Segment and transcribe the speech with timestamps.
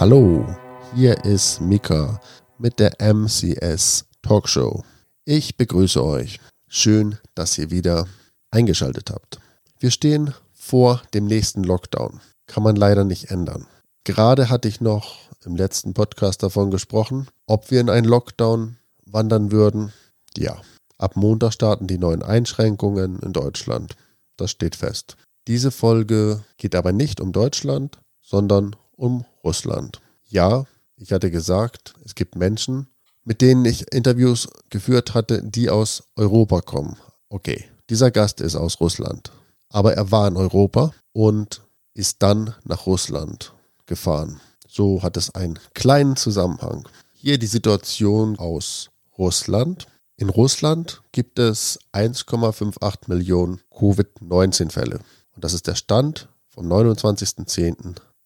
[0.00, 0.46] Hallo,
[0.94, 2.20] hier ist Mika
[2.56, 4.84] mit der MCS Talkshow.
[5.24, 6.38] Ich begrüße euch.
[6.68, 8.06] Schön, dass ihr wieder
[8.52, 9.40] eingeschaltet habt.
[9.80, 12.20] Wir stehen vor dem nächsten Lockdown.
[12.46, 13.66] Kann man leider nicht ändern.
[14.04, 19.50] Gerade hatte ich noch im letzten Podcast davon gesprochen, ob wir in einen Lockdown wandern
[19.50, 19.92] würden.
[20.36, 20.62] Ja,
[20.96, 23.96] ab Montag starten die neuen Einschränkungen in Deutschland.
[24.36, 25.16] Das steht fest.
[25.48, 30.00] Diese Folge geht aber nicht um Deutschland, sondern um Russland.
[30.26, 30.64] Ja,
[30.96, 32.88] ich hatte gesagt, es gibt Menschen,
[33.24, 36.96] mit denen ich Interviews geführt hatte, die aus Europa kommen.
[37.28, 39.30] Okay, dieser Gast ist aus Russland,
[39.70, 41.62] aber er war in Europa und
[41.94, 43.52] ist dann nach Russland
[43.86, 44.40] gefahren.
[44.68, 46.88] So hat es einen kleinen Zusammenhang.
[47.14, 49.86] Hier die Situation aus Russland.
[50.16, 55.00] In Russland gibt es 1,58 Millionen Covid-19-Fälle.
[55.34, 56.68] Und das ist der Stand vom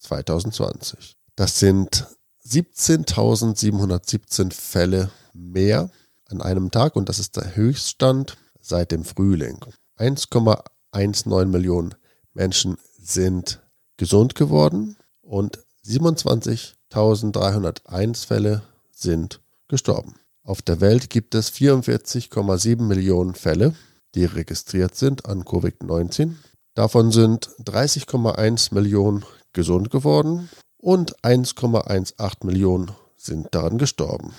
[0.02, 1.14] 29.10.2020.
[1.36, 2.06] Das sind
[2.46, 5.88] 17.717 Fälle mehr
[6.28, 9.58] an einem Tag und das ist der Höchststand seit dem Frühling.
[9.98, 11.94] 1,19 Millionen
[12.34, 13.60] Menschen sind
[13.96, 20.16] gesund geworden und 27.301 Fälle sind gestorben.
[20.44, 23.74] Auf der Welt gibt es 44,7 Millionen Fälle,
[24.14, 26.32] die registriert sind an Covid-19.
[26.74, 34.34] Davon sind 30,1 Millionen gesund geworden und 1,18 Millionen sind daran gestorben.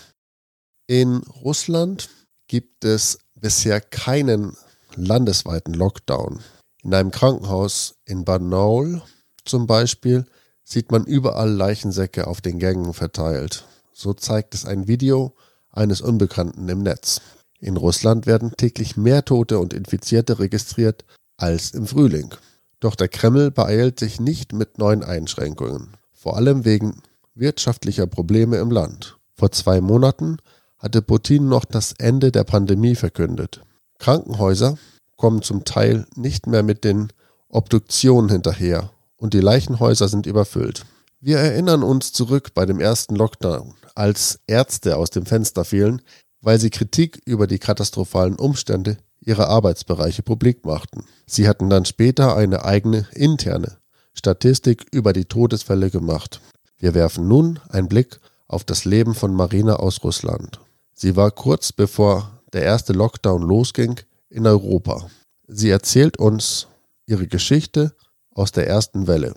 [0.87, 2.09] In Russland
[2.47, 4.55] gibt es bisher keinen
[4.95, 6.41] landesweiten Lockdown.
[6.83, 9.01] In einem Krankenhaus in Barnaul
[9.45, 10.25] zum Beispiel
[10.63, 13.65] sieht man überall Leichensäcke auf den Gängen verteilt.
[13.93, 15.35] So zeigt es ein Video
[15.69, 17.21] eines Unbekannten im Netz.
[17.59, 21.05] In Russland werden täglich mehr Tote und Infizierte registriert
[21.37, 22.33] als im Frühling.
[22.83, 27.01] Doch der Kreml beeilt sich nicht mit neuen Einschränkungen vor allem wegen
[27.35, 29.17] wirtschaftlicher Probleme im Land.
[29.33, 30.37] Vor zwei Monaten
[30.79, 33.59] hatte Putin noch das Ende der Pandemie verkündet.
[33.99, 34.77] Krankenhäuser
[35.17, 37.09] kommen zum Teil nicht mehr mit den
[37.49, 40.85] Obduktionen hinterher und die Leichenhäuser sind überfüllt.
[41.19, 46.01] Wir erinnern uns zurück bei dem ersten Lockdown, als Ärzte aus dem Fenster fielen,
[46.39, 48.95] weil sie Kritik über die katastrophalen Umstände
[49.25, 51.05] ihrer Arbeitsbereiche publik machten.
[51.25, 53.77] Sie hatten dann später eine eigene interne
[54.13, 56.41] Statistik über die Todesfälle gemacht.
[56.77, 60.59] Wir werfen nun einen Blick auf das Leben von Marina aus Russland.
[60.93, 65.09] Sie war kurz bevor der erste Lockdown losging in Europa.
[65.47, 66.67] Sie erzählt uns
[67.05, 67.95] ihre Geschichte
[68.31, 69.33] aus der ersten Welle.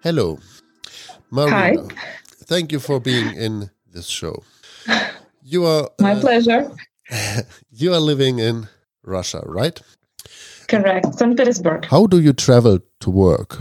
[0.00, 0.38] Hello,
[1.30, 1.82] Marina.
[1.82, 1.88] Hi.
[2.46, 4.42] Thank you for being in this show.
[5.44, 6.70] You are my uh, pleasure.
[7.70, 8.68] You are living in
[9.02, 9.80] Russia, right?
[10.68, 11.36] Correct, St.
[11.36, 11.84] Petersburg.
[11.86, 13.58] How do you travel to work?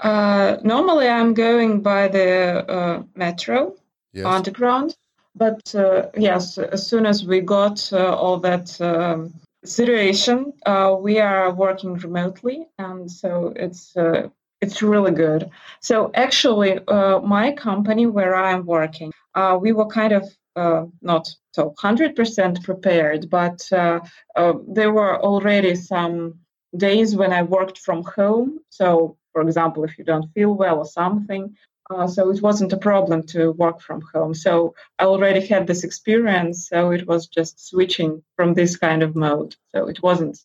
[0.00, 3.74] Uh, normally, I'm going by the uh, metro,
[4.12, 4.26] yes.
[4.26, 4.96] underground.
[5.36, 9.32] But uh, yes, as soon as we got uh, all that um,
[9.64, 14.28] situation, uh, we are working remotely, and so it's uh,
[14.60, 15.48] it's really good.
[15.80, 19.12] So actually, my company where I'm working,
[19.60, 20.24] we were kind of
[20.56, 24.00] uh, not so 100% prepared, but uh,
[24.36, 26.34] uh, there were already some
[26.76, 28.60] days when I worked from home.
[28.70, 31.56] So, for example, if you don't feel well or something,
[31.90, 34.34] uh, so it wasn't a problem to work from home.
[34.34, 36.68] So I already had this experience.
[36.68, 39.54] So it was just switching from this kind of mode.
[39.74, 40.38] So it wasn't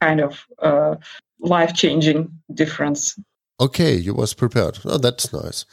[0.00, 0.96] kind of uh,
[1.38, 3.18] life changing difference.
[3.60, 4.78] Okay, you was prepared.
[4.84, 5.64] Oh, that's nice.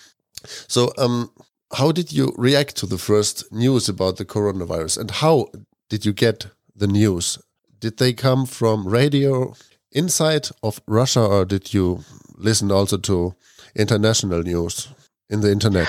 [0.67, 1.31] So, um,
[1.73, 5.47] how did you react to the first news about the coronavirus and how
[5.89, 7.37] did you get the news?
[7.79, 9.53] Did they come from radio
[9.91, 12.03] inside of Russia or did you
[12.35, 13.35] listen also to
[13.75, 14.87] international news
[15.29, 15.87] in the internet?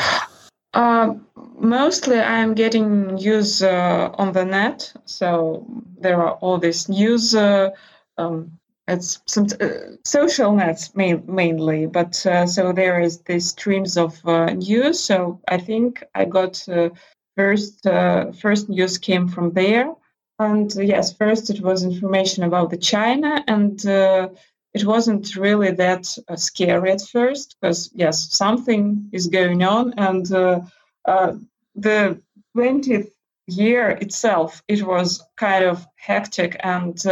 [0.75, 1.14] Uh,
[1.58, 4.92] mostly I'm getting news uh, on the net.
[5.04, 5.66] So
[5.98, 7.70] there are all these news uh,
[8.16, 8.58] um,
[8.88, 14.19] it's some uh, social nets main, mainly but uh, so there is these streams of
[14.26, 14.99] uh, news.
[15.00, 16.88] So i think i got uh,
[17.37, 19.93] first uh, first news came from there.
[20.38, 23.85] And uh, yes first it was information about the china and
[24.75, 26.06] it wasn't really that
[26.37, 29.94] scary at first because yes something is going on.
[29.99, 30.26] And
[31.75, 32.20] the
[32.56, 33.11] 20th
[33.48, 37.02] year itself it was kind of hectic and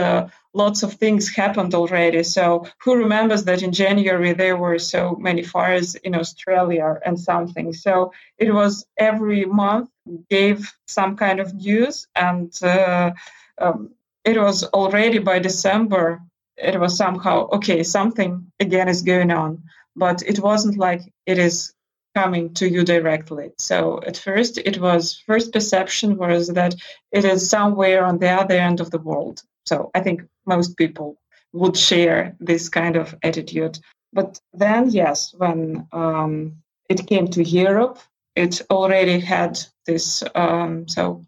[0.56, 2.22] lots of things happened already.
[2.22, 7.72] So who remembers that in January there were so many fires in Australia and something.
[7.74, 9.90] So it was every month
[10.30, 13.10] gave some kind of news, and uh,
[13.58, 13.90] um,
[14.24, 16.20] it was already by December
[16.56, 19.62] it was somehow okay, something again is going on,
[19.94, 21.74] but it wasn't like it is
[22.16, 23.50] coming to you directly.
[23.58, 26.74] So at first, it was first perception was that
[27.12, 29.42] it is somewhere on the other end of the world.
[29.66, 31.18] So I think most people
[31.52, 33.78] would share this kind of attitude.
[34.12, 37.98] But then, yes, when um, it came to Europe,
[38.34, 40.22] it already had this.
[40.34, 41.22] Um, so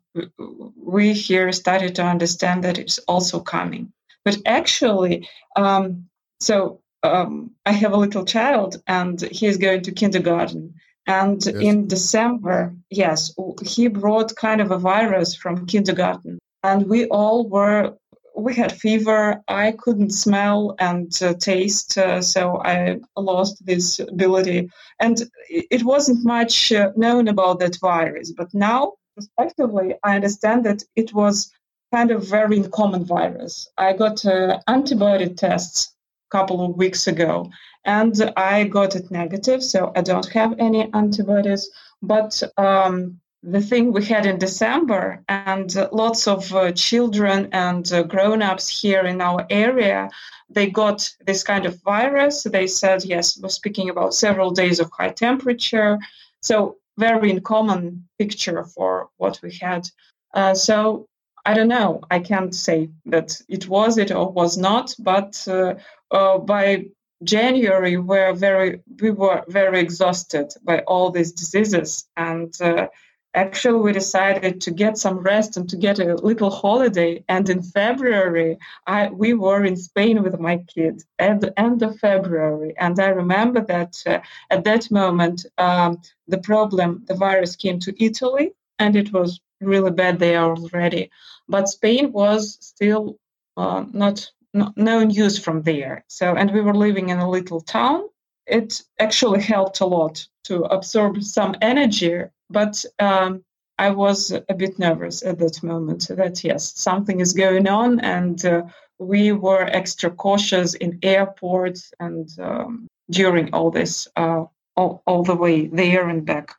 [0.77, 3.93] we here started to understand that it's also coming.
[4.25, 6.09] But actually, um,
[6.41, 10.75] so um, I have a little child and he is going to kindergarten.
[11.07, 11.55] And yes.
[11.55, 13.33] in December, yes,
[13.65, 16.39] he brought kind of a virus from kindergarten.
[16.63, 17.95] And we all were
[18.37, 19.43] we had fever.
[19.49, 24.71] I couldn't smell and uh, taste, uh, so I lost this ability.
[25.01, 30.85] And it wasn't much uh, known about that virus, but now, respectively, I understand that
[30.95, 31.51] it was
[31.93, 33.69] kind of very common virus.
[33.77, 35.95] I got uh, antibody tests
[36.31, 37.51] couple of weeks ago,
[37.85, 41.71] and I got it negative, so I don't have any antibodies.
[42.03, 48.03] But um, the thing we had in December, and lots of uh, children and uh,
[48.03, 50.11] grown ups here in our area,
[50.51, 52.43] they got this kind of virus.
[52.43, 55.99] They said, yes, we're speaking about several days of high temperature.
[56.41, 59.89] So, very uncommon picture for what we had.
[60.35, 61.07] Uh, so,
[61.47, 62.01] I don't know.
[62.11, 65.75] I can't say that it was it or was not, but uh,
[66.11, 66.87] uh, by
[67.23, 72.09] January, we're very, we were very exhausted by all these diseases.
[72.17, 72.89] And uh,
[73.35, 77.25] actually we decided to get some rest and to get a little holiday.
[77.29, 81.99] And in february I, we were in spain with my kids at the end of
[81.99, 82.75] february.
[82.79, 84.21] And i remember that uh,
[84.51, 89.91] at that moment um, the problem the virus came to italy and it was really
[89.91, 91.11] bad there already.
[91.49, 93.19] But spain was still
[93.57, 98.03] uh, not, no news from there so and we were living in a little town
[98.47, 103.45] it actually helped a lot to absorb some energy but um,
[103.79, 108.45] I was a bit nervous at that moment that yes, something is going on, and
[108.45, 108.63] uh,
[108.99, 114.45] we were extra cautious in airports and um, during all this, uh,
[114.77, 116.55] all, all the way there and back.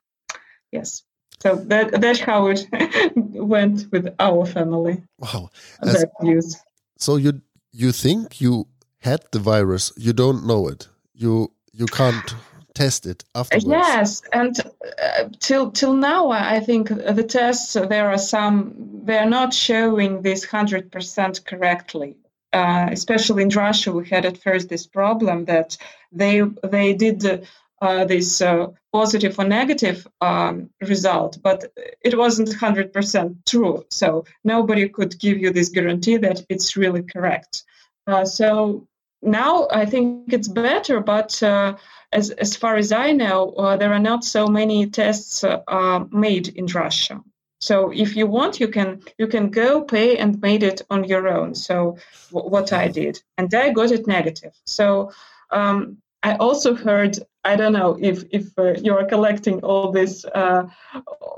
[0.71, 1.03] Yes.
[1.41, 2.67] So that that's how it
[3.15, 5.03] went with our family.
[5.17, 5.49] Wow.
[5.81, 6.57] that news.
[6.97, 8.67] So you you think you
[8.99, 10.87] had the virus, you don't know it.
[11.13, 12.35] You you can't
[12.73, 13.65] test it afterwards.
[13.65, 18.73] Yes, and uh, till till now, I think the tests there are some
[19.05, 22.15] they are not showing this hundred percent correctly.
[22.51, 25.77] Uh, especially in Russia, we had at first this problem that
[26.11, 27.47] they they did
[27.81, 31.65] uh, this uh, positive or negative um, result, but
[32.01, 33.85] it wasn't hundred percent true.
[33.89, 37.63] So nobody could give you this guarantee that it's really correct.
[38.07, 38.87] Uh, so
[39.21, 41.75] now I think it's better, but uh,
[42.11, 46.47] as, as far as I know, uh, there are not so many tests uh, made
[46.47, 47.21] in Russia.
[47.61, 51.27] So if you want, you can you can go pay and made it on your
[51.27, 51.55] own.
[51.55, 51.97] So
[52.31, 54.53] w- what I did, and I got it negative.
[54.65, 55.11] So
[55.51, 60.23] um, I also heard I don't know if if uh, you are collecting all this,
[60.41, 60.63] uh,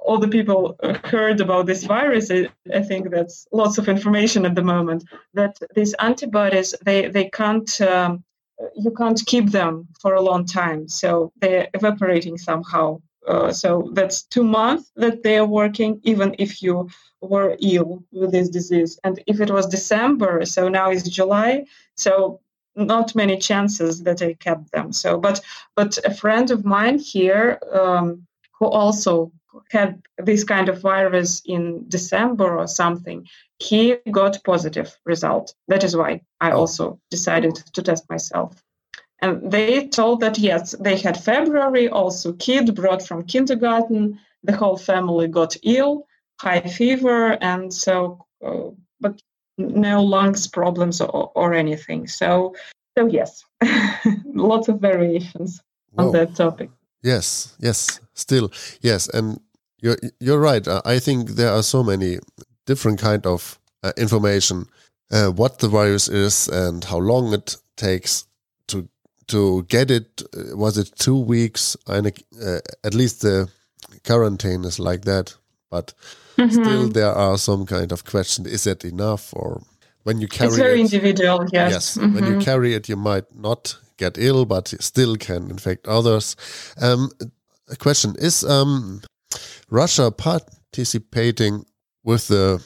[0.07, 0.75] all the people
[1.05, 2.29] heard about this virus.
[2.29, 2.49] I,
[2.79, 5.05] I, think that's lots of information at the moment.
[5.33, 8.23] That these antibodies they they can't um,
[8.75, 13.01] you can't keep them for a long time, so they're evaporating somehow.
[13.25, 16.89] Uh, so that's two months that they are working, even if you
[17.21, 18.99] were ill with this disease.
[19.05, 21.65] And if it was December, so now it's July,
[21.95, 22.41] so
[22.75, 24.91] not many chances that I kept them.
[24.93, 25.41] So, but
[25.75, 29.31] but a friend of mine here um, who also
[29.69, 33.27] had this kind of virus in December or something,
[33.59, 35.53] he got positive result.
[35.67, 36.59] That is why I oh.
[36.59, 38.63] also decided to test myself.
[39.21, 44.19] And they told that yes, they had February, also kid brought from kindergarten.
[44.43, 46.07] The whole family got ill,
[46.39, 49.21] high fever, and so, uh, but
[49.69, 52.07] no lungs problems or, or anything.
[52.07, 52.55] So,
[52.97, 53.43] so yes,
[54.25, 56.07] lots of variations Whoa.
[56.07, 56.69] on that topic.
[57.03, 58.51] Yes, yes, still
[58.81, 59.39] yes, and
[59.81, 60.67] you're you're right.
[60.85, 62.19] I think there are so many
[62.65, 64.67] different kind of uh, information,
[65.11, 68.25] uh, what the virus is and how long it takes
[68.67, 68.87] to
[69.27, 70.21] to get it.
[70.35, 71.75] Uh, was it two weeks?
[71.87, 73.49] And uh, at least the
[74.05, 75.35] quarantine is like that,
[75.71, 75.93] but
[76.37, 76.51] mm -hmm.
[76.51, 79.61] still there are some kind of question: Is that enough or?
[80.03, 82.13] when you carry it's very it, individual yes, yes mm -hmm.
[82.13, 82.51] when you mm-hmm.
[82.51, 86.35] carry it you might not get ill but still can infect others
[86.81, 87.09] um,
[87.67, 89.01] a question is um,
[89.69, 91.65] russia participating
[92.03, 92.59] with the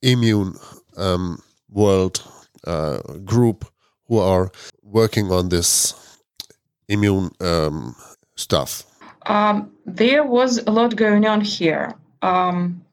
[0.00, 0.52] immune
[0.96, 1.38] um,
[1.68, 2.22] world
[2.66, 3.64] uh, group
[4.08, 4.50] who are
[4.82, 5.94] working on this
[6.88, 7.96] immune um,
[8.36, 8.84] stuff?
[9.26, 11.94] Um, there was a lot going on here.
[12.24, 12.84] Um,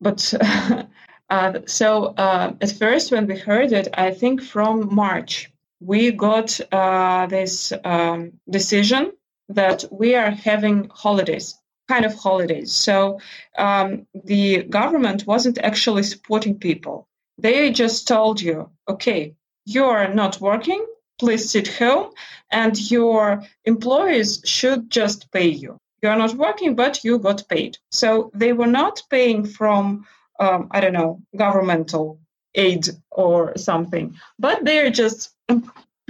[0.00, 0.34] but
[1.30, 5.50] uh, so uh, at first, when we heard it, I think from March,
[5.80, 9.12] we got uh, this um, decision
[9.48, 11.54] that we are having holidays,
[11.88, 12.72] kind of holidays.
[12.72, 13.20] So
[13.56, 17.08] um, the government wasn't actually supporting people.
[17.38, 19.34] They just told you, okay,
[19.66, 20.84] you're not working,
[21.18, 22.12] please sit home,
[22.50, 25.78] and your employees should just pay you.
[26.04, 27.78] You're not working, but you got paid.
[27.90, 30.06] So they were not paying from,
[30.38, 32.18] um, I don't know, governmental
[32.54, 35.30] aid or something, but they're just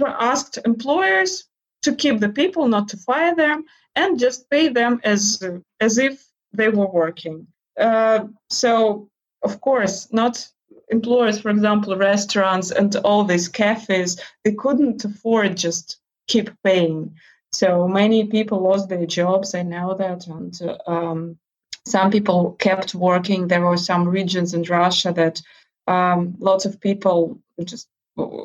[0.05, 1.45] asked employers
[1.83, 3.63] to keep the people, not to fire them,
[3.95, 5.41] and just pay them as
[5.79, 7.47] as if they were working.
[7.79, 9.07] Uh, so,
[9.43, 10.45] of course, not
[10.89, 17.15] employers, for example, restaurants and all these cafes, they couldn't afford just keep paying.
[17.55, 19.55] So many people lost their jobs.
[19.55, 20.53] I know that, and
[20.87, 21.37] um,
[21.85, 23.47] some people kept working.
[23.47, 25.41] There were some regions in Russia that
[25.87, 27.87] um, lots of people just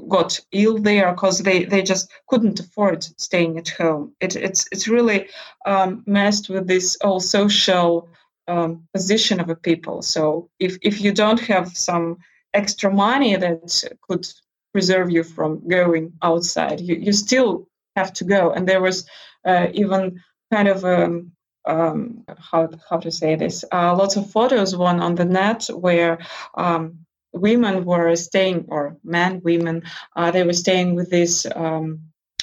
[0.08, 4.14] got ill there because they, they just couldn't afford staying at home.
[4.20, 5.28] It, it's it's really
[5.66, 8.08] um, messed with this whole social
[8.46, 10.02] um, position of a people.
[10.02, 12.18] So if if you don't have some
[12.54, 14.26] extra money that could
[14.72, 17.66] preserve you from going outside, you, you still
[17.96, 18.52] have to go.
[18.52, 19.08] And there was
[19.44, 20.20] uh, even
[20.52, 21.32] kind of um,
[21.66, 26.18] um, how how to say this, uh, lots of photos one on the net where
[26.54, 29.82] um, women were staying, or men, women,
[30.16, 32.00] uh, they were staying with this um,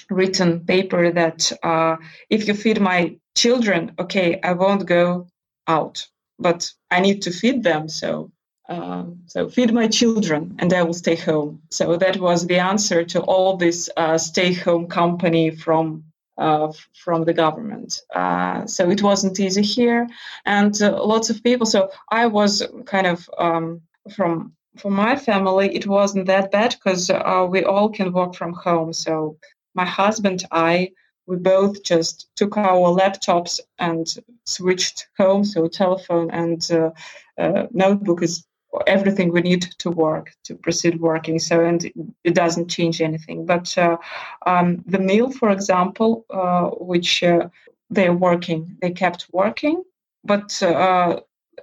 [0.10, 1.98] written paper that uh,
[2.30, 5.27] if you feed my children, okay, I won't go
[5.68, 6.08] out,
[6.39, 7.89] but I need to feed them.
[7.89, 8.32] So,
[8.69, 11.62] um, so feed my children, and I will stay home.
[11.69, 16.03] So that was the answer to all this uh, stay-home company from
[16.38, 18.01] uh, from the government.
[18.13, 20.07] Uh, so it wasn't easy here,
[20.45, 21.65] and uh, lots of people.
[21.65, 23.81] So I was kind of um,
[24.15, 28.53] from for my family, it wasn't that bad because uh, we all can work from
[28.53, 28.93] home.
[28.93, 29.38] So
[29.74, 30.91] my husband, I,
[31.25, 34.07] we both just took our laptops and
[34.45, 35.43] switched home.
[35.43, 36.91] So telephone and uh,
[37.38, 38.45] uh, notebook is
[38.86, 41.39] everything we need to work to proceed working.
[41.39, 41.86] So and
[42.24, 43.45] it doesn't change anything.
[43.45, 43.97] But uh,
[44.45, 47.50] um, the meal, for example, uh, which uh,
[47.89, 49.83] they're working, they kept working.
[50.24, 50.62] But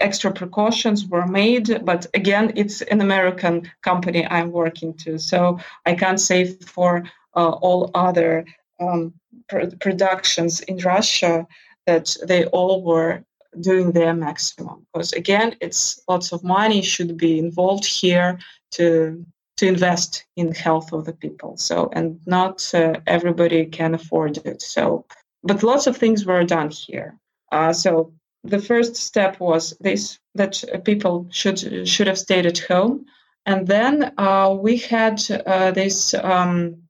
[0.00, 5.94] extra precautions were made but again it's an american company i'm working to so i
[5.94, 7.04] can't say for
[7.36, 8.44] uh, all other
[8.80, 9.12] um,
[9.48, 11.46] pr- productions in russia
[11.86, 13.22] that they all were
[13.60, 18.38] doing their maximum because again it's lots of money should be involved here
[18.70, 19.24] to
[19.56, 21.56] to invest in health of the people.
[21.56, 24.62] So and not uh, everybody can afford it.
[24.62, 25.06] So
[25.42, 27.18] but lots of things were done here.
[27.52, 33.06] Uh, so the first step was this that people should should have stayed at home,
[33.46, 36.82] and then uh, we had uh, this um,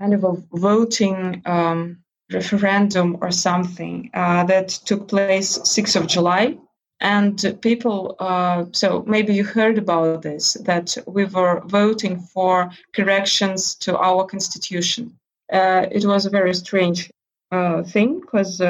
[0.00, 1.98] kind of a voting um,
[2.32, 6.56] referendum or something uh, that took place 6th of July.
[7.00, 13.76] And people, uh, so maybe you heard about this, that we were voting for corrections
[13.76, 15.16] to our constitution.
[15.52, 17.10] Uh, it was a very strange
[17.52, 18.60] uh, thing because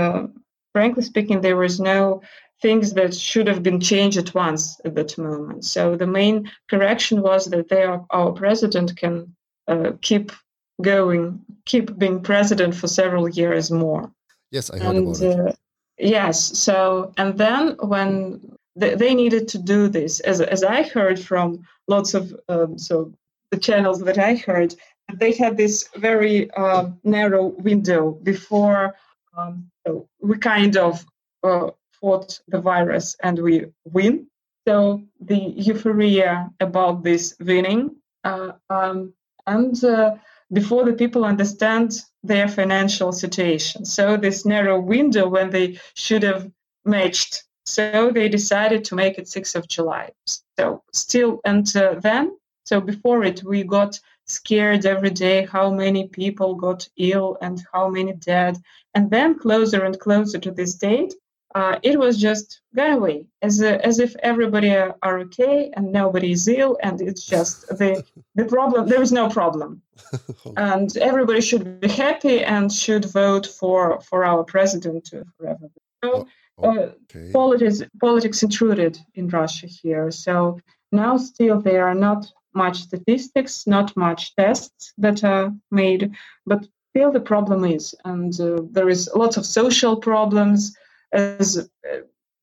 [0.73, 2.21] frankly speaking, there was no
[2.61, 5.65] things that should have been changed at once at that moment.
[5.65, 9.35] So the main correction was that they are, our president can
[9.69, 10.33] uh, keep
[10.83, 14.11] going, keep being president for several years more.
[14.51, 15.49] Yes, I heard and, about it.
[15.49, 15.53] Uh,
[15.99, 16.59] yes.
[16.59, 21.67] So and then when they, they, needed to do this, as as I heard from
[21.89, 23.13] lots of um, so
[23.51, 24.75] the channels that I heard,
[25.13, 28.95] they had this very uh, narrow window before
[29.39, 31.05] um, so we kind of
[31.43, 31.71] uh,
[32.01, 34.27] fought the virus and we win.
[34.67, 39.15] So the euphoria about this winning, uh, um,
[39.47, 40.17] and uh,
[40.53, 43.85] before the people understand their financial situation.
[43.85, 46.51] So this narrow window when they should have
[46.85, 47.45] matched.
[47.67, 50.11] So they decided to make it 6th of July.
[50.59, 56.09] So still, and uh, then, so before it, we got scared every day how many
[56.09, 58.59] people got ill and how many dead.
[58.95, 61.15] And then closer and closer to this date,
[61.55, 66.33] uh, it was just gone away as, a, as if everybody are, okay and nobody
[66.33, 69.83] is ill and it's just the, the problem there is no problem.
[70.57, 75.69] And everybody should be happy and should vote for for our president forever.
[76.05, 76.29] So,
[76.59, 77.29] oh, uh, okay.
[77.29, 80.11] uh, politics politics intruded in russia here.
[80.11, 80.61] So
[80.93, 86.13] now still there are not much statistics, not much tests that are made,
[86.47, 90.77] but still the problem is, and uh, there is lots of social problems
[91.13, 91.69] as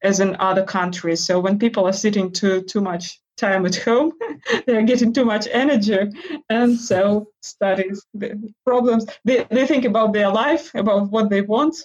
[0.03, 1.23] as in other countries.
[1.23, 4.13] So when people are sitting too too much time at home,
[4.65, 6.11] they are getting too much energy,
[6.49, 9.05] and so studies the problems.
[9.23, 11.75] They they think about their life, about what they want.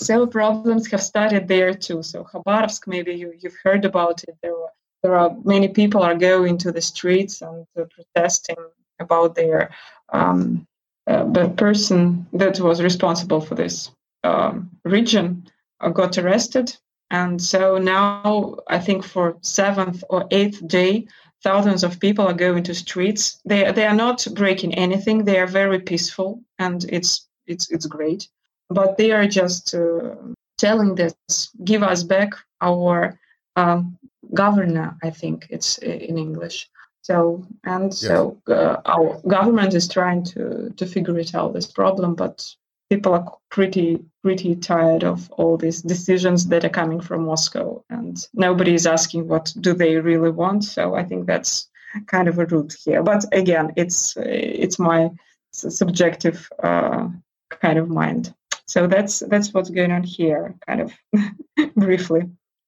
[0.00, 2.02] So problems have started there too.
[2.02, 4.36] So Khabarovsk, maybe you you've heard about it.
[4.42, 8.56] There were there are many people are going to the streets and uh, protesting
[8.98, 9.70] about their
[10.12, 10.66] um,
[11.06, 13.90] uh, the person that was responsible for this
[14.24, 15.48] um, region
[15.92, 16.76] got arrested.
[17.10, 21.06] And so now i think for seventh or eighth day
[21.42, 23.40] thousands of people are going to streets.
[23.44, 25.24] They, they are not breaking anything.
[25.24, 28.28] They are very peaceful and it's it's it's great.
[28.68, 30.14] But they are just uh,
[30.58, 33.18] telling this give us back our
[33.56, 33.98] um,
[34.34, 36.68] governor i think it's in english.
[37.02, 42.14] So and so uh, our government is trying to to figure it out this problem
[42.14, 42.54] but
[42.90, 48.26] people are pretty pretty tired of all these decisions that are coming from Moscow, and
[48.34, 50.64] nobody is asking what do they really want.
[50.64, 51.68] So I think that's
[52.06, 53.02] kind of a root here.
[53.02, 55.10] But again, it's it's my
[55.52, 57.08] subjective uh,
[57.50, 58.34] kind of mind.
[58.66, 60.92] So that's that's what's going on here, kind of
[61.74, 62.22] briefly.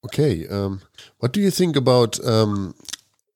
[0.04, 0.80] Okay, um,
[1.18, 2.74] what do you think about um,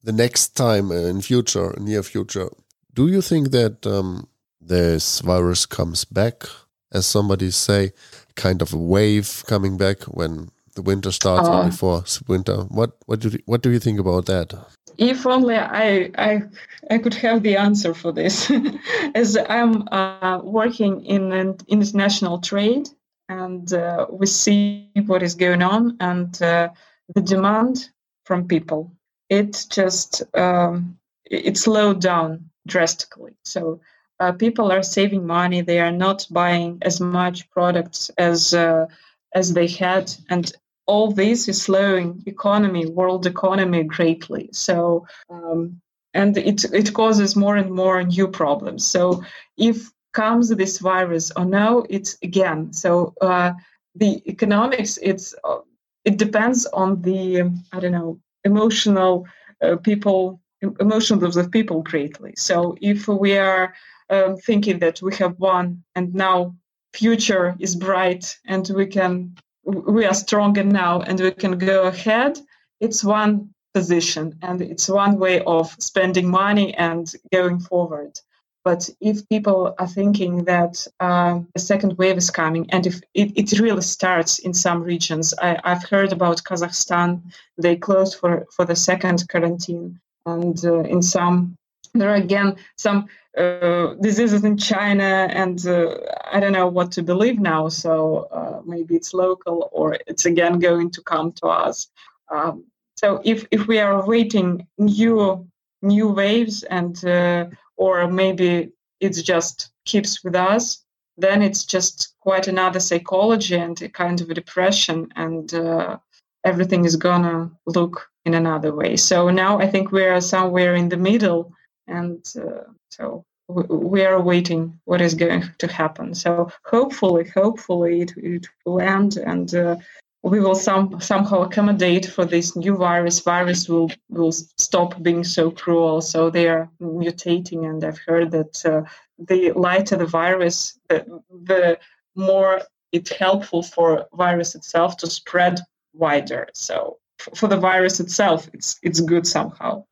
[0.02, 2.48] the next time in future, near future?
[2.94, 4.28] Do you think that um,
[4.62, 6.44] this virus comes back
[6.94, 7.92] as somebody say,
[8.36, 12.56] kind of a wave coming back when the winter starts uh, before winter.
[12.68, 14.54] What what do you, what do you think about that?
[14.96, 16.42] If only I I
[16.90, 18.50] I could have the answer for this,
[19.14, 22.88] as I'm uh, working in an international trade
[23.28, 26.68] and uh, we see what is going on and uh,
[27.14, 27.90] the demand
[28.24, 28.92] from people.
[29.30, 33.32] It just um, it slowed down drastically.
[33.44, 33.80] So
[34.24, 35.60] uh, people are saving money.
[35.60, 38.86] They are not buying as much products as uh,
[39.34, 40.52] as they had, and
[40.86, 44.48] all this is slowing economy, world economy greatly.
[44.52, 45.80] So, um,
[46.12, 48.86] and it it causes more and more new problems.
[48.86, 49.22] So,
[49.56, 52.72] if comes this virus or no, it's again.
[52.72, 53.52] So uh,
[53.94, 55.58] the economics, it's uh,
[56.04, 59.26] it depends on the I don't know emotional
[59.62, 60.40] uh, people
[60.80, 62.32] emotions of the people greatly.
[62.36, 63.74] So if we are
[64.10, 66.54] um, thinking that we have won and now
[66.92, 72.38] future is bright and we can we are stronger now and we can go ahead
[72.80, 78.18] it's one position and it's one way of spending money and going forward.
[78.64, 83.32] But if people are thinking that uh, a second wave is coming and if it,
[83.36, 87.20] it really starts in some regions I, have heard about kazakhstan
[87.58, 91.56] they closed for, for the second quarantine and uh, in some
[91.94, 93.06] there are again some
[93.38, 95.96] uh, diseases in China, and uh,
[96.30, 97.68] I don't know what to believe now.
[97.68, 101.88] So uh, maybe it's local, or it's again going to come to us.
[102.30, 102.64] Um,
[102.96, 105.46] so if if we are awaiting new
[105.82, 110.84] new waves, and uh, or maybe it's just keeps with us,
[111.16, 115.96] then it's just quite another psychology and a kind of a depression, and uh,
[116.44, 118.96] everything is gonna look in another way.
[118.96, 121.52] So now I think we're somewhere in the middle
[121.86, 126.14] and uh, so we are waiting what is going to happen.
[126.14, 129.76] So hopefully, hopefully it, it will end and uh,
[130.24, 133.20] we will some somehow accommodate for this new virus.
[133.20, 136.00] Virus will will stop being so cruel.
[136.00, 138.82] So they are mutating, and I've heard that uh,
[139.18, 141.78] the lighter the virus, the, the
[142.16, 145.60] more it's helpful for virus itself to spread
[145.92, 146.48] wider.
[146.54, 146.96] So
[147.34, 149.84] for the virus itself, it's it's good somehow.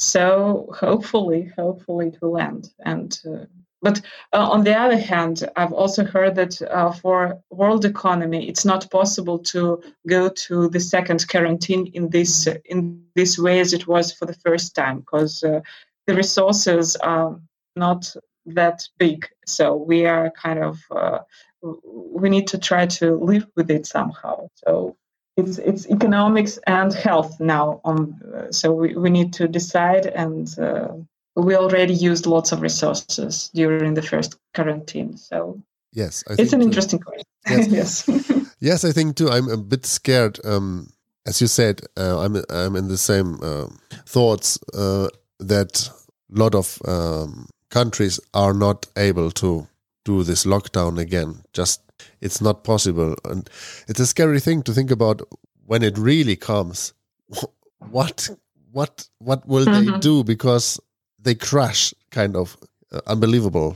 [0.00, 2.72] So hopefully, hopefully it will end.
[2.86, 3.44] And uh,
[3.82, 4.00] but
[4.32, 8.90] uh, on the other hand, I've also heard that uh, for world economy, it's not
[8.90, 14.10] possible to go to the second quarantine in this in this way as it was
[14.10, 15.60] for the first time because uh,
[16.06, 17.38] the resources are
[17.76, 18.14] not
[18.46, 19.28] that big.
[19.46, 21.18] So we are kind of uh,
[21.62, 24.48] we need to try to live with it somehow.
[24.54, 24.96] So
[25.40, 30.58] it's it's economics and health now on uh, so we, we need to decide and
[30.58, 30.88] uh,
[31.36, 35.60] we already used lots of resources during the first quarantine so
[35.92, 38.30] yes I it's an interesting question yes yes.
[38.60, 38.84] yes.
[38.84, 40.92] i think too i'm a bit scared um,
[41.26, 43.66] as you said uh, i'm i'm in the same uh,
[44.06, 45.90] thoughts uh, that
[46.34, 49.66] a lot of um, countries are not able to
[50.04, 51.80] do this lockdown again just
[52.20, 53.14] it's not possible.
[53.24, 53.48] And
[53.88, 55.22] it's a scary thing to think about
[55.66, 56.94] when it really comes.
[57.90, 58.28] What
[58.72, 59.78] what what will mm -hmm.
[59.78, 60.00] they mm-hmm.
[60.00, 60.24] do?
[60.24, 60.80] Because
[61.22, 62.56] they crash, kind of
[62.92, 63.74] uh, unbelievable.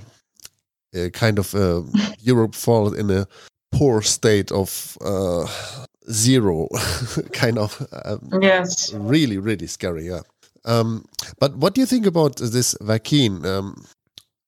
[0.97, 1.83] Uh, kind of uh,
[2.21, 3.27] Europe falls in a
[3.71, 5.47] poor state of uh,
[6.11, 6.69] zero,
[7.33, 7.87] kind of.
[8.05, 8.93] Um, yes.
[8.93, 10.07] Really, really scary.
[10.07, 10.23] Yeah.
[10.65, 11.05] Um,
[11.39, 13.45] but what do you think about this vaccine?
[13.45, 13.85] Um,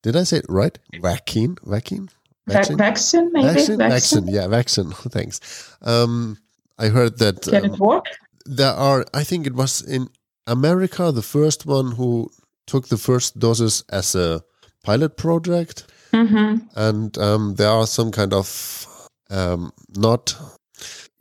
[0.03, 0.77] did I say it right?
[1.01, 2.09] Vaccine, vaccine,
[2.47, 4.21] vaccine, vaccine, maybe vaccine, vaccine.
[4.23, 4.27] vaccine.
[4.27, 4.91] Yeah, vaccine.
[5.09, 5.75] Thanks.
[5.81, 6.37] Um,
[6.77, 7.41] I heard that.
[7.41, 8.05] Can it um, work?
[8.45, 9.05] There are.
[9.13, 10.09] I think it was in
[10.45, 12.31] America the first one who
[12.65, 14.41] took the first doses as a
[14.83, 16.57] pilot project, mm-hmm.
[16.75, 20.35] and um, there are some kind of um, not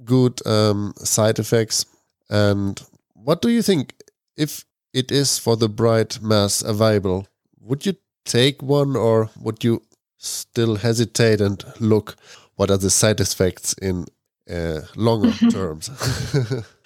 [0.04, 1.86] good um, side effects.
[2.30, 2.80] And
[3.14, 3.94] what do you think
[4.36, 7.26] if it is for the bright mass available?
[7.60, 9.82] Would you take one, or would you
[10.18, 12.16] still hesitate and look
[12.56, 14.06] what are the side effects in
[14.50, 15.90] uh, longer terms?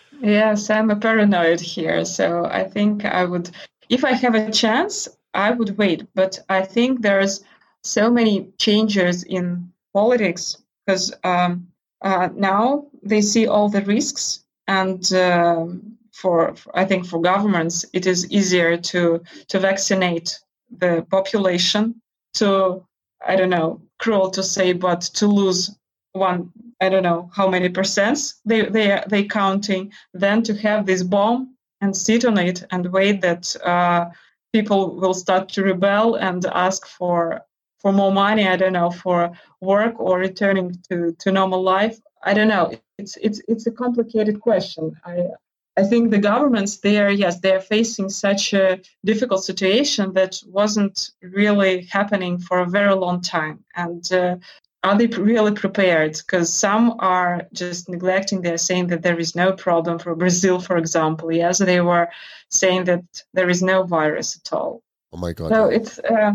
[0.20, 3.50] yes, I'm a paranoid here, so I think I would,
[3.88, 6.06] if I have a chance, I would wait.
[6.14, 7.44] But I think there's
[7.82, 11.68] so many changes in politics because um,
[12.02, 15.06] uh, now they see all the risks and
[16.12, 20.38] for, for, I think for governments it is easier to to vaccinate
[20.70, 22.00] the population
[22.34, 22.84] to
[23.26, 25.76] I don't know cruel to say but to lose
[26.12, 31.02] one I don't know how many percents they they they counting then to have this
[31.02, 34.06] bomb and sit on it and wait that uh,
[34.52, 37.42] people will start to rebel and ask for
[37.80, 39.30] for more money i don't know for
[39.60, 42.72] work or returning to to normal life i don't know.
[43.00, 44.94] It's it's it's a complicated question.
[45.04, 45.14] I
[45.80, 51.82] i think the governments there yes they're facing such a difficult situation that wasn't really
[51.82, 53.64] happening for a very long time.
[53.74, 54.36] And uh,
[54.82, 56.12] are they really prepared?
[56.12, 60.76] Because some are just neglecting they're saying that there is no problem for brazil for
[60.76, 61.32] example.
[61.32, 62.08] Yes they were
[62.50, 64.82] saying that there is no virus at all.
[65.12, 65.50] Oh my god.
[65.50, 66.32] So it's uh,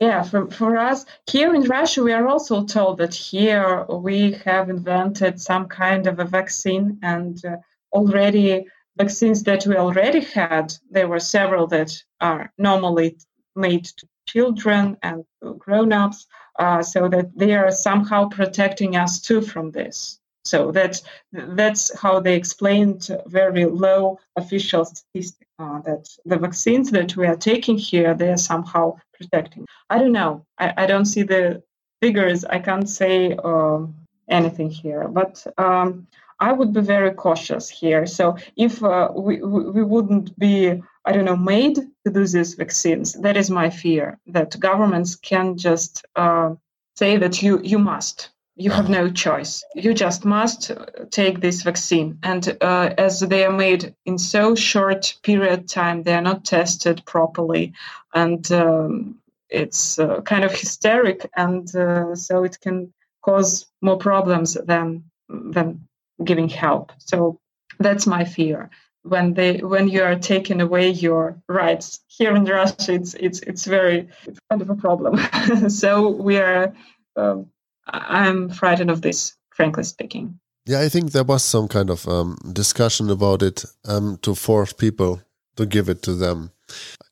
[0.00, 4.68] yeah, for, for us here in Russia, we are also told that here we have
[4.68, 7.56] invented some kind of a vaccine, and uh,
[7.92, 13.16] already vaccines that we already had, there were several that are normally
[13.54, 15.24] made to children and
[15.58, 16.26] grown ups,
[16.58, 20.18] uh, so that they are somehow protecting us too from this.
[20.44, 27.16] So that's that's how they explained very low official statistics uh, that the vaccines that
[27.16, 29.66] we are taking here they are somehow protecting.
[29.90, 30.46] I don't know.
[30.58, 31.62] I, I don't see the
[32.00, 32.44] figures.
[32.44, 33.86] I can't say uh,
[34.28, 36.06] anything here, but um,
[36.38, 38.06] I would be very cautious here.
[38.06, 43.14] So if uh, we, we wouldn't be, I don't know, made to do these vaccines,
[43.14, 46.54] that is my fear that governments can just uh,
[46.96, 49.62] say that you you must you have no choice.
[49.74, 50.72] You just must
[51.10, 52.18] take this vaccine.
[52.22, 57.02] And uh, as they are made in so short period time, they are not tested
[57.04, 57.74] properly,
[58.14, 59.16] and um,
[59.50, 65.86] it's uh, kind of hysteric, and uh, so it can cause more problems than than
[66.24, 66.92] giving help.
[66.98, 67.38] So
[67.78, 68.70] that's my fear.
[69.02, 73.64] When they when you are taking away your rights here in Russia, it's it's it's
[73.64, 75.18] very it's kind of a problem.
[75.68, 76.74] so we are.
[77.14, 77.46] Um,
[77.88, 80.40] I'm frightened of this, frankly speaking.
[80.66, 84.72] Yeah, I think there was some kind of um, discussion about it um, to force
[84.72, 85.22] people
[85.56, 86.50] to give it to them.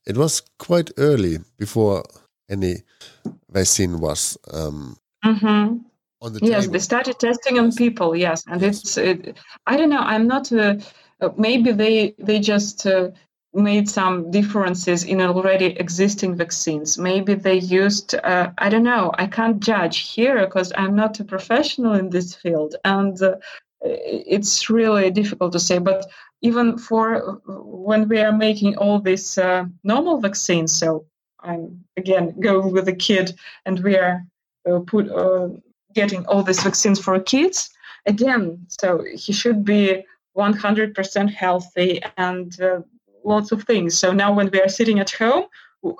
[0.05, 2.03] It was quite early before
[2.49, 2.83] any
[3.49, 5.77] vaccine was um, mm-hmm.
[6.25, 6.73] On the yes, table.
[6.73, 8.15] they started testing on people.
[8.15, 8.79] Yes, and yes.
[8.79, 10.05] it's it, I don't know.
[10.13, 10.51] I'm not.
[10.51, 10.75] Uh,
[11.37, 13.11] maybe they they just uh,
[13.55, 16.97] made some differences in already existing vaccines.
[16.97, 21.23] Maybe they used, uh, I don't know, I can't judge here because I'm not a
[21.23, 22.75] professional in this field.
[22.83, 23.35] And uh,
[23.81, 25.77] it's really difficult to say.
[25.77, 26.05] But
[26.41, 31.05] even for when we are making all these uh, normal vaccines, so
[31.39, 34.25] I'm again going with a kid and we are
[34.69, 35.49] uh, put uh,
[35.95, 37.69] getting all these vaccines for kids,
[38.05, 40.05] again, so he should be
[40.37, 42.81] 100% healthy and uh,
[43.23, 43.97] lots of things.
[43.97, 45.45] So now when we are sitting at home,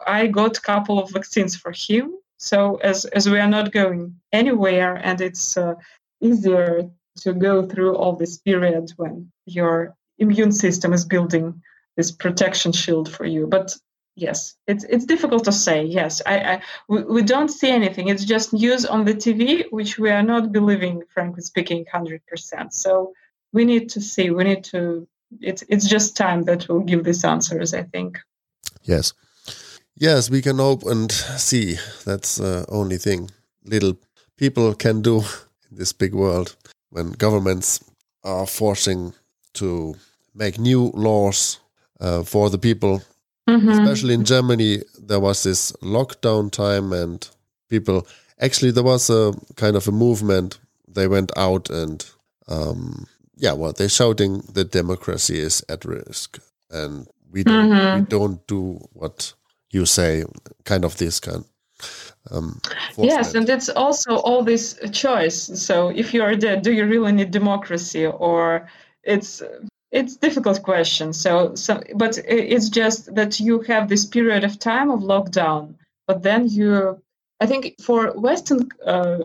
[0.05, 2.15] I got a couple of vaccines for him.
[2.37, 5.75] So as as we are not going anywhere, and it's uh,
[6.21, 6.89] easier
[7.21, 11.61] to go through all this period when your immune system is building
[11.95, 13.47] this protection shield for you.
[13.47, 13.75] But
[14.15, 15.83] yes, it's it's difficult to say.
[15.83, 18.07] Yes, I, I we, we don't see anything.
[18.07, 22.73] It's just news on the TV, which we are not believing, frankly speaking, hundred percent.
[22.73, 23.13] So
[23.53, 24.29] we need to see.
[24.29, 25.07] We need to
[25.41, 27.73] it's it's just time that will give these answers.
[27.73, 28.19] I think.
[28.83, 29.13] Yes,
[29.95, 31.77] yes, we can hope and see.
[32.05, 33.31] That's the only thing
[33.63, 33.97] little
[34.37, 35.23] people can do
[35.69, 36.55] in this big world
[36.89, 37.83] when governments
[38.23, 39.13] are forcing
[39.53, 39.95] to
[40.33, 41.59] make new laws
[41.99, 43.01] uh, for the people
[43.47, 43.69] Mhm.
[43.71, 47.27] especially in Germany, there was this lockdown time, and
[47.69, 48.07] people
[48.39, 50.59] actually there was a kind of a movement.
[50.87, 52.05] They went out and
[52.47, 53.05] um,
[53.37, 56.39] yeah, well, they're shouting that democracy is at risk,
[56.71, 58.09] and we don't we Mhm.
[58.09, 59.33] don't do what
[59.71, 60.23] you say,
[60.63, 61.43] kind of this kind.
[62.31, 62.59] Um,
[62.97, 65.51] Yes, and it's also all this choice.
[65.61, 68.67] So if you are dead, do you really need democracy, or
[69.03, 69.41] it's
[69.95, 71.13] it's difficult question.
[71.13, 75.75] So so, but it's just that you have this period of time of lockdown,
[76.07, 77.01] but then you.
[77.43, 79.17] I think for Western uh,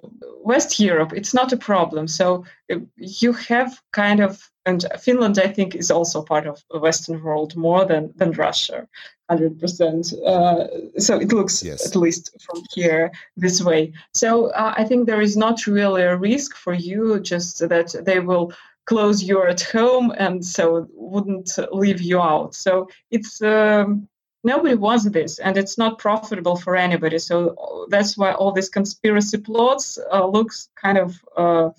[0.44, 2.08] West Europe, it's not a problem.
[2.08, 6.80] So uh, you have kind of, and Finland, I think, is also part of the
[6.80, 8.88] Western world more than than Russia,
[9.30, 10.12] hundred percent.
[10.26, 10.66] Uh,
[10.98, 11.86] so it looks Yes.
[11.86, 13.92] at least from here this way.
[14.12, 18.20] So uh, I think there is not really a risk for you, just that they
[18.20, 18.52] will
[18.86, 22.54] close you're at home and so wouldn't leave you out.
[22.54, 24.08] So it's um,
[24.44, 27.18] nobody wants this, and it's not profitable for anybody.
[27.18, 31.70] So that's why all these conspiracy plots uh, looks kind of uh,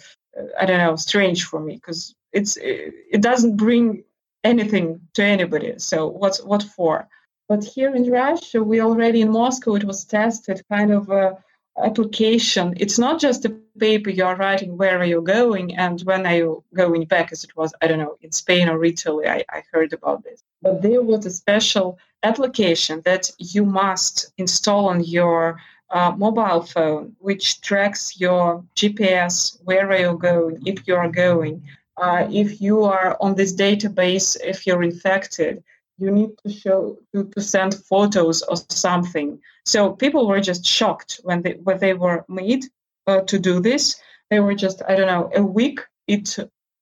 [0.60, 4.04] I don't know strange for me because it's it doesn't bring
[4.44, 5.74] anything to anybody.
[5.78, 7.08] So what's what for?
[7.50, 11.38] But here in Russia, we already in Moscow, it was tested kind of a
[11.78, 12.74] application.
[12.78, 16.36] It's not just a paper you are writing, where are you going and when are
[16.36, 19.64] you going back, as it was, I don't know, in Spain or Italy, I, I
[19.72, 20.44] heard about this.
[20.62, 27.16] But there was a special application that you must install on your uh, mobile phone,
[27.20, 31.64] which tracks your GPS, where are you going, if you are going.
[31.98, 35.64] Uh, if you are on this database, if you're infected,
[36.02, 39.40] you need to show to, to send photos or something.
[39.66, 42.64] So people were just shocked when they when they were made
[43.08, 43.96] uh, to do this.
[44.30, 45.80] They were just I don't know a week.
[46.08, 46.38] It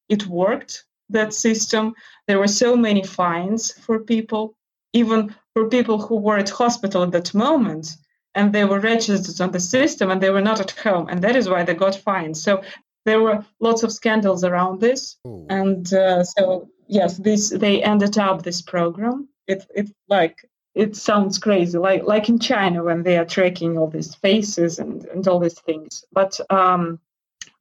[0.07, 1.93] it worked that system.
[2.27, 4.55] There were so many fines for people,
[4.93, 7.97] even for people who were at hospital at that moment,
[8.35, 11.35] and they were registered on the system and they were not at home, and that
[11.35, 12.37] is why they got fined.
[12.37, 12.61] So
[13.05, 15.45] there were lots of scandals around this, Oh.
[15.49, 19.29] and uh, so yes, this they ended up this program.
[19.47, 23.87] It it like it sounds crazy, like like in China when they are tracking all
[23.87, 26.03] these faces and and all these things.
[26.11, 26.99] But um,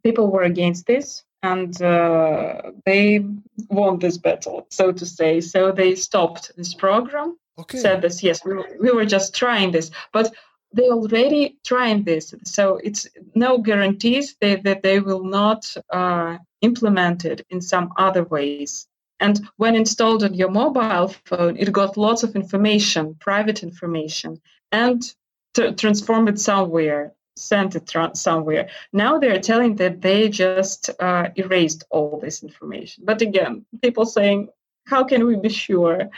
[0.03, 3.25] people were against this, and uh, they
[3.71, 5.41] won this battle, so to say.
[5.41, 7.79] So they stopped this program okay.
[7.79, 10.33] said this yes we, were- we were just trying this but
[10.73, 17.25] they already trying this so it's no guarantees they, that they will not uh, implement
[17.25, 18.87] it in some other ways
[19.21, 24.41] and when installed on your mobile phone it got lots of information private information
[24.73, 25.15] and
[25.55, 31.29] t- transformed it somewhere sent it tra- somewhere now they're telling that they just uh,
[31.37, 34.49] erased all this information but again people saying
[34.87, 36.09] how can we be sure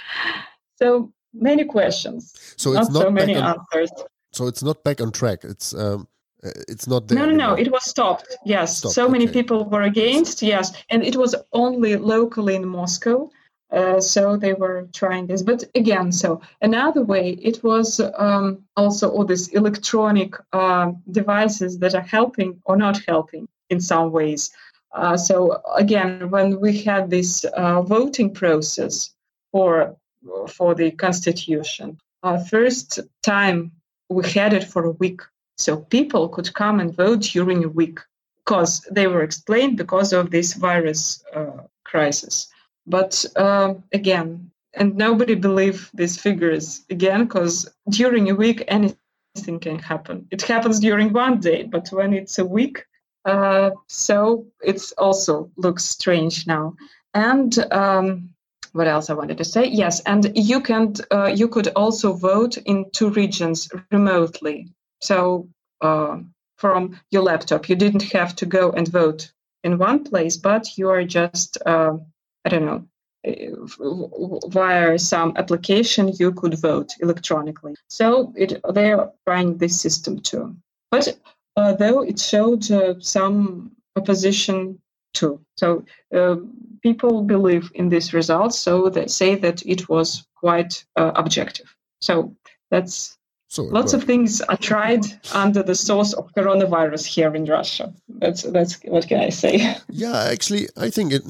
[0.77, 3.91] so many questions So not, it's not so many back on, answers.
[4.33, 5.45] so it's not back on track.
[5.45, 6.09] It's um,
[6.43, 7.19] it's not there.
[7.19, 7.55] No, no, no.
[7.55, 8.37] It was stopped.
[8.45, 10.43] Yes, Stopped, so many people were against.
[10.43, 13.31] Yes, and it was only locally in Moscow.
[13.73, 19.09] Uh, so they were trying this, but again, so another way it was um, also
[19.09, 24.51] all these electronic uh, devices that are helping or not helping in some ways.
[24.93, 29.15] Uh, so again, when we had this uh, voting process
[29.53, 29.97] for
[30.49, 33.71] for the constitution, uh, first time
[34.09, 35.21] we had it for a week
[35.61, 38.01] so people could come and vote during a week
[38.39, 42.49] because they were explained because of this virus uh, crisis.
[42.87, 49.79] But uh, again, and nobody believed these figures again because during a week anything can
[49.79, 50.27] happen.
[50.31, 52.87] It happens during one day, but when it's a week,
[53.27, 56.75] uh, so it's also looks strange now.
[57.13, 58.31] And um,
[58.73, 59.67] what else I wanted to say?
[59.67, 64.73] Yes, and you can uh, you could also vote in two regions remotely.
[65.01, 65.49] So
[65.81, 66.19] uh,
[66.57, 69.33] from your laptop, you didn't have to go and vote
[69.65, 71.97] in one place, but you are just uh,
[72.45, 72.87] I don't know
[73.27, 77.75] uh, via some application you could vote electronically.
[77.89, 80.57] So it, they are trying this system too.
[80.91, 81.19] But
[81.57, 84.81] uh, though it showed uh, some opposition
[85.13, 85.41] too.
[85.57, 85.85] So
[86.15, 86.37] uh,
[86.83, 91.75] people believe in these results, so they say that it was quite uh, objective.
[92.01, 92.35] So
[92.71, 93.19] that's
[93.51, 97.93] So lots of things are tried under the source of coronavirus here in Russia.
[98.09, 99.77] That's that's what can I say?
[99.89, 101.23] Yeah, actually, I think it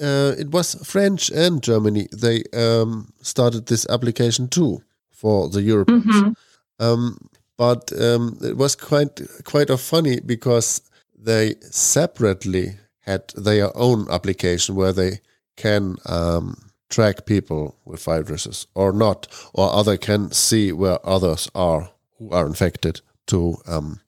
[0.00, 2.06] uh, it was French and Germany.
[2.12, 6.04] They um, started this application too for the Europeans.
[6.04, 6.34] Mhm.
[6.78, 7.16] Um,
[7.56, 10.82] but um, it was quite quite a funny because
[11.24, 15.20] they separately had their own application where they
[15.56, 21.90] can um, track people with viruses or not, or other can see where others are
[22.18, 24.00] who are infected to um,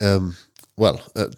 [0.00, 0.36] um,
[0.76, 1.28] well, uh,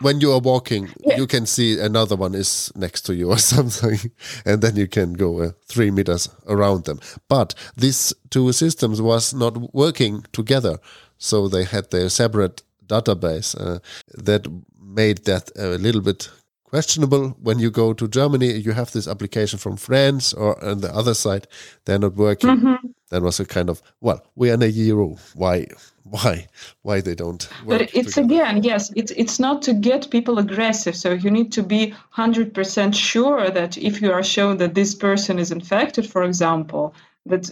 [0.00, 1.16] when you are walking, yeah.
[1.16, 4.10] you can see another one is next to you or something,
[4.44, 7.00] and then you can go uh, three meters around them.
[7.28, 10.78] But these two systems was not working together,
[11.18, 13.78] so they had their separate database uh,
[14.14, 14.46] that
[14.78, 16.30] made that a little bit
[16.68, 18.52] questionable when you go to Germany.
[18.52, 21.46] You have this application from France, or on the other side,
[21.84, 22.50] they're not working.
[22.50, 22.78] Mm -hmm.
[23.10, 25.16] That was a kind of well, we're in a euro.
[25.34, 25.66] Why?
[26.10, 26.46] Why?
[26.82, 27.48] Why they don't?
[27.66, 28.44] but it's together?
[28.44, 30.94] again, yes, it's it's not to get people aggressive.
[30.96, 34.94] So you need to be hundred percent sure that if you are shown that this
[34.94, 36.92] person is infected, for example,
[37.28, 37.50] that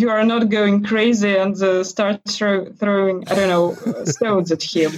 [0.00, 3.74] you are not going crazy and uh, start throw, throwing I don't know
[4.04, 4.92] stones at him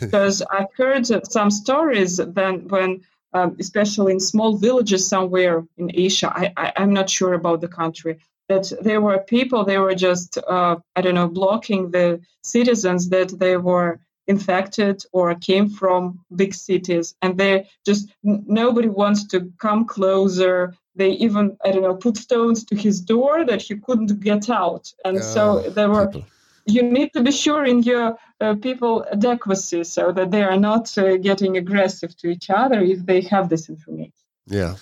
[0.00, 3.02] because I've heard some stories then when,
[3.32, 7.68] um, especially in small villages somewhere in Asia, I, I, am not sure about the
[7.68, 13.08] country, that there were people, they were just, uh, I don't know, blocking the citizens
[13.10, 17.14] that they were infected or came from big cities.
[17.22, 20.74] And they just nobody wants to come closer.
[20.94, 24.92] They even i don't know put stones to his door that he couldn't get out.
[25.04, 26.31] And so there were people
[26.66, 30.96] you need to be sure in your uh, people adequacy so that they are not
[30.98, 34.12] uh, getting aggressive to each other if they have this information.
[34.46, 34.76] Yeah.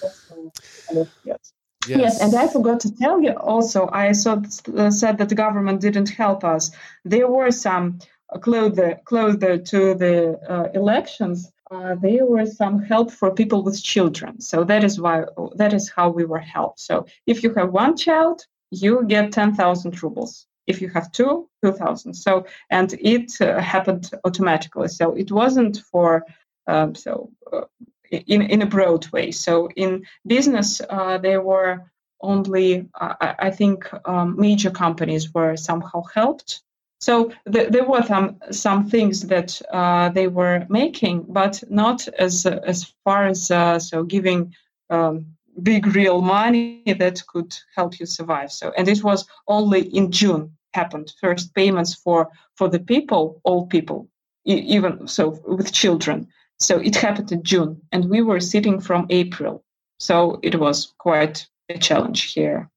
[0.93, 1.09] yes.
[1.25, 1.53] yes.
[1.87, 4.43] Yes, and I forgot to tell you also, I saw,
[4.77, 6.71] uh, said that the government didn't help us.
[7.05, 8.01] There were some
[8.43, 11.51] closer, closer to the uh, elections.
[11.71, 14.41] Uh, there were some help for people with children.
[14.41, 16.81] So that is why that is how we were helped.
[16.81, 22.15] So if you have one child, you get 10,000 rubles if you have two 2000
[22.15, 24.89] so and it uh, happened automatically.
[24.89, 26.25] So it wasn't for
[26.67, 27.67] um, so uh,
[28.11, 29.33] in in a broad way.
[29.33, 31.73] So in business uh, there were
[32.21, 36.63] only I, I think um, major companies were somehow helped.
[37.01, 42.47] So th- there were some some things that uh, they were making but not as
[42.47, 44.55] as far as uh, so giving
[44.91, 45.27] um,
[45.63, 48.53] big real money that could help you survive.
[48.53, 51.13] So, and it was only in June happened.
[51.21, 54.09] First payments for for the people, all people,
[54.45, 56.27] even so with children.
[56.59, 59.65] So it happened in June, and we were sitting from April.
[59.99, 62.69] So it was quite a challenge here.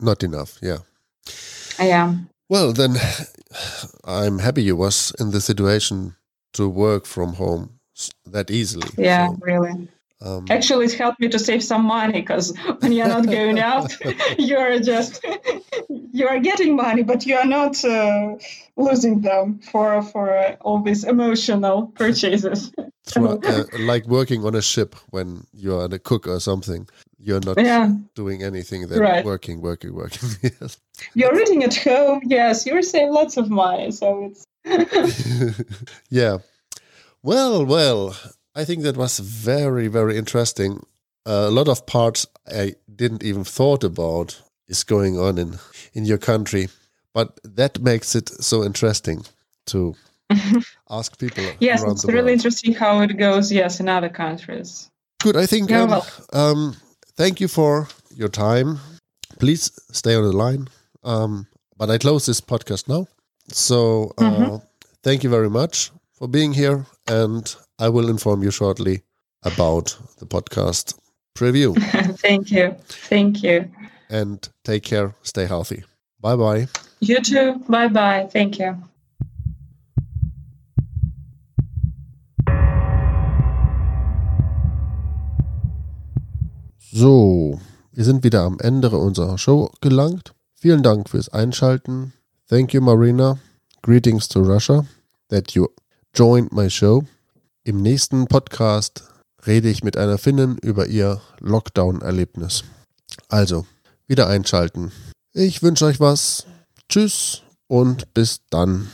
[0.00, 0.78] Not enough, yeah.
[1.78, 2.28] I am.
[2.48, 2.96] Well, then
[4.04, 6.16] I'm happy you was in the situation
[6.54, 7.80] to work from home
[8.26, 8.88] that easily.
[8.96, 9.38] Yeah, so.
[9.40, 9.88] really.
[10.22, 13.90] Um, Actually, it helped me to save some money because when you're not going out,
[14.38, 15.24] you're just
[15.88, 18.36] you are getting money, but you are not uh,
[18.76, 22.70] losing them for for all these emotional purchases.
[23.16, 26.86] uh, like working on a ship when you're a cook or something,
[27.18, 27.90] you're not yeah.
[28.14, 28.88] doing anything.
[28.88, 29.24] Then right.
[29.24, 30.28] working, working, working.
[30.42, 30.78] yes.
[31.14, 32.20] You're reading at home.
[32.26, 33.90] Yes, you're saving lots of money.
[33.90, 34.46] So it's
[36.10, 36.38] yeah.
[37.22, 38.16] Well, well.
[38.60, 40.84] I think that was very, very interesting.
[41.26, 45.58] Uh, a lot of parts I didn't even thought about is going on in
[45.94, 46.68] in your country,
[47.14, 49.24] but that makes it so interesting
[49.66, 49.94] to
[50.90, 51.44] ask people.
[51.58, 52.30] yes, it's really world.
[52.30, 53.50] interesting how it goes.
[53.50, 54.90] Yes, in other countries.
[55.22, 55.36] Good.
[55.36, 55.72] I think.
[55.72, 56.76] Um, um,
[57.16, 58.78] thank you for your time.
[59.38, 60.68] Please stay on the line.
[61.02, 61.46] Um,
[61.78, 63.06] but I close this podcast now.
[63.48, 64.62] So uh, mm -hmm.
[65.02, 69.04] thank you very much for being here, and I will inform you shortly
[69.42, 70.98] about the podcast
[71.34, 71.74] preview.
[72.20, 72.76] Thank you.
[73.08, 73.70] Thank you.
[74.10, 75.14] And take care.
[75.22, 75.84] Stay healthy.
[76.20, 76.68] Bye bye.
[77.00, 77.54] You too.
[77.66, 78.28] Bye bye.
[78.30, 78.76] Thank you.
[86.92, 87.58] So,
[87.92, 90.34] wir sind wieder am Ende unserer Show gelangt.
[90.54, 92.12] Vielen Dank fürs Einschalten.
[92.46, 93.38] Thank you, Marina.
[93.80, 94.84] Greetings to Russia
[95.28, 95.68] that you
[96.12, 97.04] joined my show.
[97.62, 99.04] Im nächsten Podcast
[99.46, 102.64] rede ich mit einer Finnin über ihr Lockdown-Erlebnis.
[103.28, 103.66] Also,
[104.06, 104.92] wieder einschalten.
[105.34, 106.46] Ich wünsche euch was.
[106.88, 108.88] Tschüss und bis dann.